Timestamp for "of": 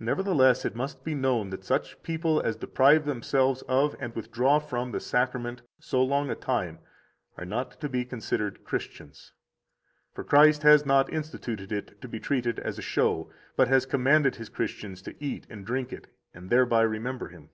3.68-3.94